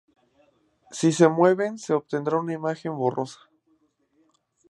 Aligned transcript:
Si 0.97 1.09
se 1.11 1.27
mueven 1.29 1.77
se 1.77 1.93
obtendrá 1.93 2.39
una 2.39 2.53
imagen 2.53 2.97
borrosa. 2.97 3.41